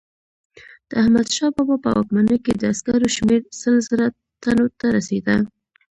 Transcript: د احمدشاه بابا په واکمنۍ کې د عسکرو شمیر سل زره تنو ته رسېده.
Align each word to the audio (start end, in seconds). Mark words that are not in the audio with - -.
د 0.89 0.91
احمدشاه 1.01 1.53
بابا 1.55 1.75
په 1.83 1.89
واکمنۍ 1.95 2.37
کې 2.45 2.53
د 2.55 2.63
عسکرو 2.73 3.13
شمیر 3.15 3.41
سل 3.59 3.75
زره 3.89 4.07
تنو 4.41 4.65
ته 4.79 4.87
رسېده. 4.95 5.35